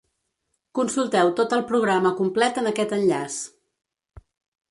Consulteu 0.77 1.27
tot 1.39 1.51
el 1.57 1.61
programa 1.73 2.13
complet 2.21 2.59
en 2.61 2.71
aquest 2.71 2.95
enllaç. 2.99 3.39